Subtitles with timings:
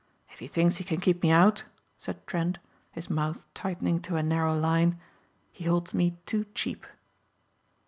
[0.33, 1.65] "If he thinks he can keep me out,"
[1.99, 2.57] said Trent
[2.91, 4.99] his mouth tightening to a narrow line,
[5.51, 6.87] "he holds me too cheap."